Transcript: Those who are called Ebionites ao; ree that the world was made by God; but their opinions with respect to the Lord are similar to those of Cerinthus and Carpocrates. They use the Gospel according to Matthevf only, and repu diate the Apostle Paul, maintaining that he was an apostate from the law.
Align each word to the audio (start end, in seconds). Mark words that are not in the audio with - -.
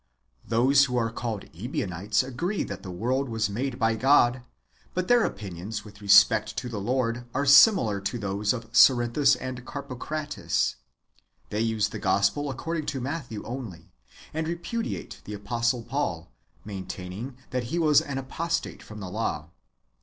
Those 0.43 0.85
who 0.85 0.97
are 0.97 1.11
called 1.11 1.43
Ebionites 1.55 2.23
ao; 2.23 2.31
ree 2.43 2.63
that 2.63 2.81
the 2.81 2.89
world 2.89 3.29
was 3.29 3.51
made 3.51 3.77
by 3.77 3.93
God; 3.95 4.41
but 4.95 5.07
their 5.07 5.23
opinions 5.23 5.85
with 5.85 6.01
respect 6.01 6.57
to 6.57 6.67
the 6.67 6.81
Lord 6.81 7.25
are 7.35 7.45
similar 7.45 8.01
to 8.01 8.17
those 8.17 8.51
of 8.51 8.71
Cerinthus 8.73 9.35
and 9.35 9.63
Carpocrates. 9.63 10.77
They 11.51 11.61
use 11.61 11.89
the 11.89 11.99
Gospel 11.99 12.49
according 12.49 12.87
to 12.87 12.99
Matthevf 12.99 13.43
only, 13.45 13.91
and 14.33 14.47
repu 14.47 14.83
diate 14.83 15.21
the 15.25 15.35
Apostle 15.35 15.83
Paul, 15.83 16.31
maintaining 16.65 17.37
that 17.51 17.65
he 17.65 17.77
was 17.77 18.01
an 18.01 18.17
apostate 18.17 18.81
from 18.81 19.01
the 19.01 19.09
law. 19.11 19.51